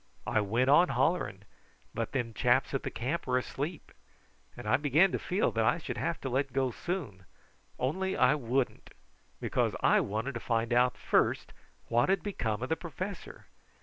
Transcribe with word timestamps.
"I 0.25 0.41
went 0.41 0.67
on 0.67 0.87
hollering, 0.87 1.43
but 1.93 2.11
them 2.11 2.33
chaps 2.33 2.73
at 2.73 2.81
the 2.81 2.89
camp 2.89 3.27
were 3.27 3.37
asleep, 3.37 3.91
and 4.57 4.67
I 4.67 4.77
began 4.77 5.11
to 5.11 5.19
feel 5.19 5.51
that 5.51 5.63
I 5.63 5.77
should 5.77 5.97
have 5.99 6.19
to 6.21 6.29
let 6.29 6.53
go 6.53 6.71
soon; 6.71 7.25
only 7.77 8.17
I 8.17 8.33
wouldn't, 8.33 8.95
because 9.39 9.75
I 9.81 9.99
wanted 9.99 10.33
to 10.33 10.39
find 10.39 10.73
out 10.73 10.97
first 10.97 11.53
what 11.87 12.09
had 12.09 12.23
become 12.23 12.63
of 12.63 12.69
the 12.69 12.75
professor. 12.75 13.45